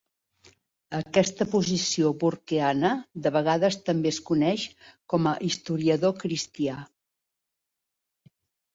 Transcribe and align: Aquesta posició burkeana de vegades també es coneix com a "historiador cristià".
Aquesta 0.99 1.45
posició 1.51 2.13
burkeana 2.23 2.91
de 3.27 3.33
vegades 3.37 3.79
també 3.91 4.15
es 4.15 4.21
coneix 4.33 4.67
com 5.15 5.33
a 5.33 5.37
"historiador 5.53 6.21
cristià". 6.27 6.83